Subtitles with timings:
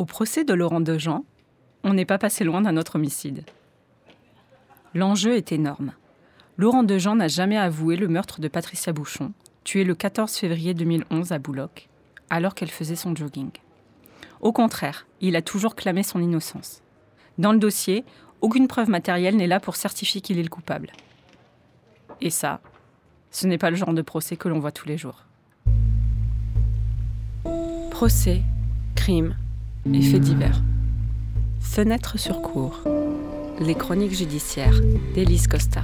[0.00, 1.26] Au procès de Laurent Dejean,
[1.84, 3.44] on n'est pas passé loin d'un autre homicide.
[4.94, 5.92] L'enjeu est énorme.
[6.56, 11.32] Laurent Dejean n'a jamais avoué le meurtre de Patricia Bouchon, tuée le 14 février 2011
[11.32, 11.68] à Boulogne,
[12.30, 13.50] alors qu'elle faisait son jogging.
[14.40, 16.80] Au contraire, il a toujours clamé son innocence.
[17.36, 18.06] Dans le dossier,
[18.40, 20.92] aucune preuve matérielle n'est là pour certifier qu'il est le coupable.
[22.22, 22.62] Et ça,
[23.30, 25.26] ce n'est pas le genre de procès que l'on voit tous les jours.
[27.90, 28.40] Procès,
[28.94, 29.36] crime
[29.86, 30.62] et faits divers.
[31.60, 32.82] Fenêtre sur cour.
[33.60, 34.80] Les chroniques judiciaires
[35.14, 35.82] d'Élise Costa.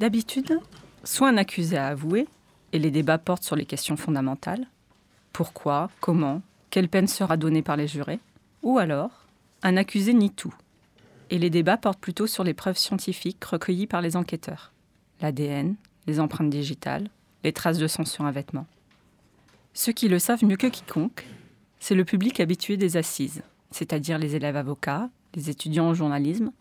[0.00, 0.58] D'habitude,
[1.04, 2.26] soit un accusé a avoué,
[2.72, 4.66] et les débats portent sur les questions fondamentales.
[5.32, 8.18] Pourquoi Comment Quelle peine sera donnée par les jurés
[8.62, 9.10] Ou alors,
[9.62, 10.54] un accusé nie tout.
[11.32, 14.70] Et les débats portent plutôt sur les preuves scientifiques recueillies par les enquêteurs.
[15.22, 17.08] L'ADN, les empreintes digitales,
[17.42, 18.66] les traces de sang sur un vêtement.
[19.72, 21.24] Ceux qui le savent mieux que quiconque,
[21.80, 26.52] c'est le public habitué des assises, c'est-à-dire les élèves avocats, les étudiants en journalisme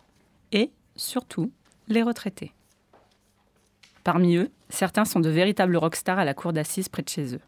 [0.53, 1.51] et, surtout,
[1.89, 2.53] les retraités.
[4.05, 7.41] Parmi eux, certains sont de véritables rockstars à la cour d'assises près de chez eux.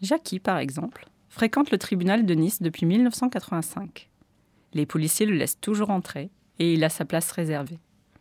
[0.00, 4.08] Jackie, par exemple, fréquente le tribunal de Nice depuis 1985.
[4.74, 7.78] Les policiers le laissent toujours entrer et il a sa place réservée.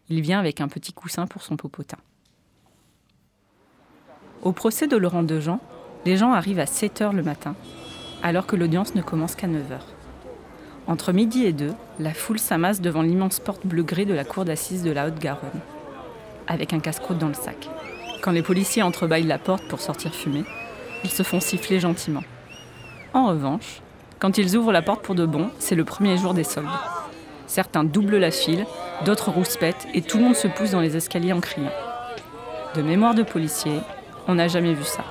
[0.09, 1.97] Il vient avec un petit coussin pour son popotin.
[4.41, 5.59] Au procès de Laurent Dejean,
[6.05, 7.55] les gens arrivent à 7 h le matin,
[8.21, 9.79] alors que l'audience ne commence qu'à 9 h.
[10.87, 14.83] Entre midi et 2, la foule s'amasse devant l'immense porte bleu-gris de la cour d'assises
[14.83, 15.61] de la Haute-Garonne
[16.47, 17.69] avec un casse-croûte dans le sac.
[18.21, 20.43] Quand les policiers entrebâillent la porte pour sortir fumer,
[21.03, 22.23] ils se font siffler gentiment.
[23.13, 23.81] En revanche,
[24.19, 26.67] quand ils ouvrent la porte pour de bon, c'est le premier jour des soldes.
[27.47, 28.65] Certains doublent la file,
[29.05, 31.71] d'autres rouspètent et tout le monde se pousse dans les escaliers en criant.
[32.75, 33.79] De mémoire de policier,
[34.27, 35.03] on n'a jamais vu ça.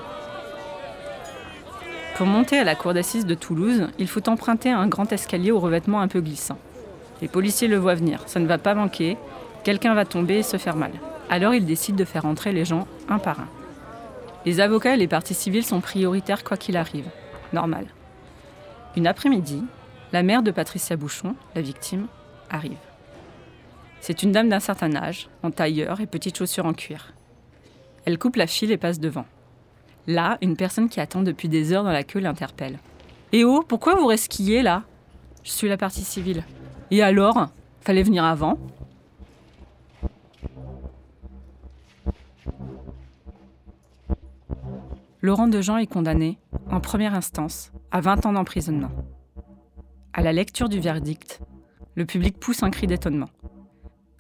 [2.17, 5.59] Pour monter à la cour d'assises de Toulouse, il faut emprunter un grand escalier au
[5.59, 6.59] revêtement un peu glissant.
[7.23, 9.17] Les policiers le voient venir, ça ne va pas manquer,
[9.65, 10.93] quelqu'un va tomber et se faire mal.
[11.31, 13.49] Alors ils décident de faire entrer les gens un par un.
[14.45, 17.09] Les avocats et les parties civiles sont prioritaires quoi qu'il arrive.
[17.53, 17.87] Normal.
[18.97, 19.65] Une après-midi,
[20.13, 22.07] la mère de Patricia Bouchon, la victime,
[22.55, 22.79] arrive.
[24.01, 27.15] C'est une dame d'un certain âge, en tailleur et petites chaussures en cuir.
[28.05, 29.25] Elle coupe la file et passe devant.
[30.07, 32.79] Là, une personne qui attend depuis des heures dans la queue l'interpelle.
[33.33, 34.83] Eh oh, pourquoi vous resquillez là?
[35.43, 36.45] Je suis la partie civile.
[36.91, 37.49] Et alors?
[37.81, 38.59] Fallait venir avant?
[45.23, 46.39] Laurent Dejean est condamné,
[46.71, 48.91] en première instance, à 20 ans d'emprisonnement.
[50.13, 51.41] À la lecture du verdict,
[51.97, 53.31] le public pousse un cri d'étonnement.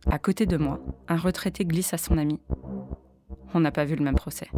[0.06, 2.38] À côté de moi, un retraité glisse à son ami.
[3.52, 4.48] On n'a pas vu le même procès.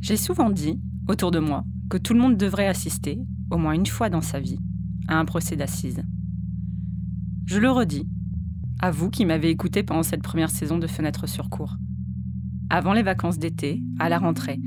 [0.00, 3.18] J'ai souvent dit, autour de moi, que tout le monde devrait assister,
[3.50, 4.58] au moins une fois dans sa vie,
[5.08, 6.02] à un procès d'assises.
[7.46, 8.08] Je le redis,
[8.80, 11.76] à vous qui m'avez écouté pendant cette première saison de Fenêtre sur cours.
[12.70, 14.60] Avant les vacances d'été, à la rentrée,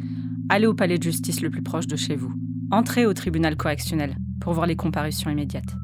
[0.50, 2.34] allez au palais de justice le plus proche de chez vous.
[2.74, 5.78] Entrez au tribunal correctionnel pour voir les comparutions immédiates.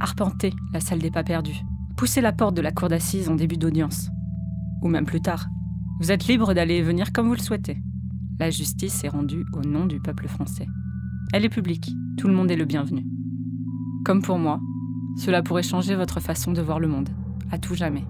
[0.00, 1.60] Arpentez la salle des pas perdus.
[1.96, 4.10] Poussez la porte de la cour d'assises en début d'audience.
[4.82, 5.46] Ou même plus tard.
[6.00, 7.80] Vous êtes libre d'aller et venir comme vous le souhaitez.
[8.40, 10.66] La justice est rendue au nom du peuple français.
[11.32, 13.06] Elle est publique, tout le monde est le bienvenu.
[14.04, 14.58] Comme pour moi,
[15.16, 17.10] cela pourrait changer votre façon de voir le monde
[17.52, 18.04] à tout jamais.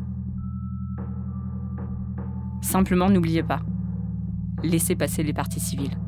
[2.63, 3.61] Simplement n'oubliez pas,
[4.63, 5.99] laissez passer les parties civiles.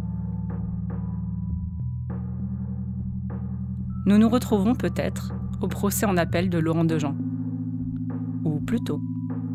[4.07, 7.17] Nous nous retrouverons peut-être au procès en appel de Laurent Dejean.
[8.45, 9.01] Ou plutôt,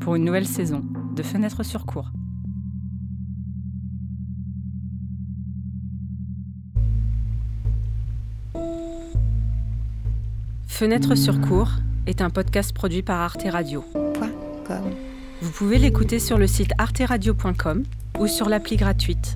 [0.02, 0.84] pour une nouvelle saison
[1.16, 2.12] de Fenêtre sur cours.
[10.68, 11.72] Fenêtre sur cours
[12.06, 13.86] est un podcast produit par Arte Radio.
[15.42, 17.84] Vous pouvez l'écouter sur le site arteradio.com
[18.20, 19.34] ou sur l'appli gratuite.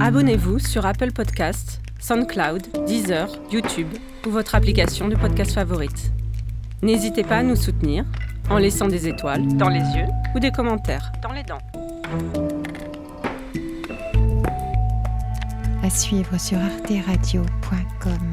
[0.00, 3.88] Abonnez-vous sur Apple Podcasts, SoundCloud, Deezer, YouTube
[4.26, 6.10] ou votre application de podcast favorite.
[6.82, 8.04] N'hésitez pas à nous soutenir
[8.48, 11.58] en laissant des étoiles dans les yeux ou des commentaires dans les dents.
[15.82, 18.32] À suivre sur arteradio.com.